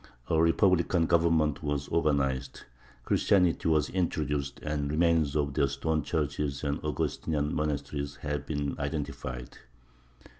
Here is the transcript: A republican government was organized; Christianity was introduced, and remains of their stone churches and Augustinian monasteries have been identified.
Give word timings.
A 0.31 0.41
republican 0.41 1.05
government 1.05 1.61
was 1.61 1.87
organized; 1.89 2.63
Christianity 3.05 3.67
was 3.69 3.87
introduced, 3.91 4.57
and 4.63 4.89
remains 4.89 5.35
of 5.35 5.53
their 5.53 5.67
stone 5.67 6.01
churches 6.01 6.63
and 6.63 6.83
Augustinian 6.83 7.53
monasteries 7.53 8.15
have 8.15 8.47
been 8.47 8.75
identified. 8.79 9.59